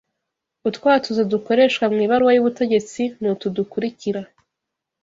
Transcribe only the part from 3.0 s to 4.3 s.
ni utu dukurikira